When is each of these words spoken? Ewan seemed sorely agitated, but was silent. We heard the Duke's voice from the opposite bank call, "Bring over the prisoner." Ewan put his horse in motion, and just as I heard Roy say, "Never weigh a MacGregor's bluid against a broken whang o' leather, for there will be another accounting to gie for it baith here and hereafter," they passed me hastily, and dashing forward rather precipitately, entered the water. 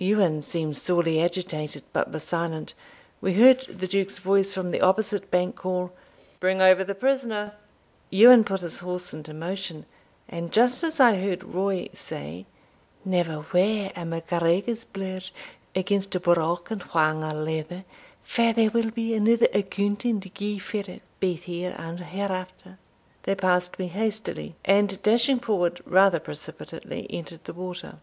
Ewan 0.00 0.40
seemed 0.40 0.74
sorely 0.74 1.20
agitated, 1.20 1.82
but 1.92 2.10
was 2.10 2.22
silent. 2.22 2.72
We 3.20 3.34
heard 3.34 3.60
the 3.68 3.86
Duke's 3.86 4.20
voice 4.20 4.54
from 4.54 4.70
the 4.70 4.80
opposite 4.80 5.30
bank 5.30 5.54
call, 5.56 5.92
"Bring 6.40 6.62
over 6.62 6.82
the 6.82 6.94
prisoner." 6.94 7.52
Ewan 8.08 8.42
put 8.44 8.62
his 8.62 8.78
horse 8.78 9.12
in 9.12 9.38
motion, 9.38 9.84
and 10.30 10.50
just 10.50 10.82
as 10.82 10.98
I 10.98 11.16
heard 11.16 11.44
Roy 11.44 11.90
say, 11.92 12.46
"Never 13.04 13.44
weigh 13.52 13.92
a 13.94 14.06
MacGregor's 14.06 14.84
bluid 14.84 15.28
against 15.76 16.14
a 16.14 16.20
broken 16.20 16.80
whang 16.94 17.22
o' 17.22 17.34
leather, 17.34 17.84
for 18.24 18.54
there 18.54 18.70
will 18.70 18.92
be 18.92 19.12
another 19.12 19.48
accounting 19.52 20.20
to 20.20 20.30
gie 20.30 20.58
for 20.58 20.78
it 20.78 21.02
baith 21.20 21.42
here 21.42 21.74
and 21.76 22.00
hereafter," 22.00 22.78
they 23.24 23.34
passed 23.34 23.78
me 23.78 23.88
hastily, 23.88 24.54
and 24.64 25.02
dashing 25.02 25.38
forward 25.38 25.82
rather 25.84 26.18
precipitately, 26.18 27.06
entered 27.10 27.44
the 27.44 27.52
water. 27.52 27.96